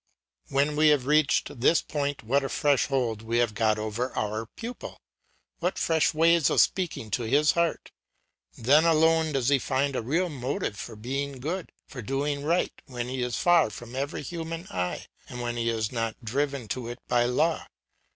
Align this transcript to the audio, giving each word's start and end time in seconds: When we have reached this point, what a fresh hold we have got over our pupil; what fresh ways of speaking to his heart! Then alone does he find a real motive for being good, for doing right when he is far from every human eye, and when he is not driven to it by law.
When 0.47 0.75
we 0.75 0.87
have 0.87 1.05
reached 1.05 1.59
this 1.61 1.83
point, 1.83 2.23
what 2.23 2.43
a 2.43 2.49
fresh 2.49 2.87
hold 2.87 3.21
we 3.21 3.37
have 3.37 3.53
got 3.53 3.77
over 3.77 4.11
our 4.17 4.47
pupil; 4.47 4.97
what 5.59 5.77
fresh 5.77 6.11
ways 6.11 6.49
of 6.49 6.59
speaking 6.59 7.11
to 7.11 7.21
his 7.29 7.51
heart! 7.51 7.91
Then 8.57 8.83
alone 8.83 9.31
does 9.33 9.49
he 9.49 9.59
find 9.59 9.95
a 9.95 10.01
real 10.01 10.27
motive 10.29 10.75
for 10.75 10.95
being 10.95 11.39
good, 11.39 11.71
for 11.85 12.01
doing 12.01 12.43
right 12.43 12.73
when 12.87 13.09
he 13.09 13.21
is 13.21 13.35
far 13.37 13.69
from 13.69 13.95
every 13.95 14.23
human 14.23 14.65
eye, 14.71 15.05
and 15.29 15.39
when 15.39 15.55
he 15.55 15.69
is 15.69 15.91
not 15.91 16.25
driven 16.25 16.67
to 16.69 16.87
it 16.87 16.97
by 17.07 17.25
law. 17.25 17.67